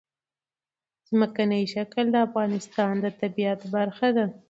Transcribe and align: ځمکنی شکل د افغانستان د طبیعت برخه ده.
ځمکنی 1.07 1.63
شکل 1.73 2.05
د 2.11 2.15
افغانستان 2.27 2.93
د 3.03 3.05
طبیعت 3.21 3.59
برخه 3.73 4.07
ده. 4.15 4.25